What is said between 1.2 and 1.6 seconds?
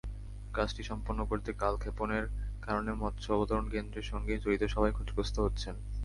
করতে